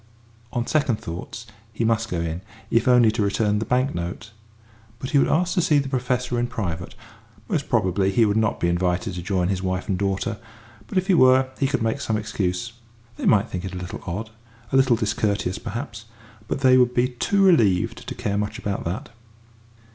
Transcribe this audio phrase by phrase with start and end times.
[0.51, 4.31] On second thoughts he must go in if only to return the bank note.
[4.97, 6.95] But he would ask to see the Professor in private.
[7.47, 10.39] Most probably he would not be invited to join his wife and daughter,
[10.87, 12.73] but if he were, he could make some excuse.
[13.17, 14.31] They might think it a little odd
[14.71, 16.05] a little discourteous, perhaps;
[16.47, 19.09] but they would be too relieved to care much about that.